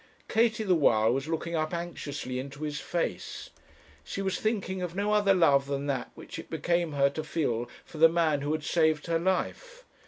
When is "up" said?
1.55-1.75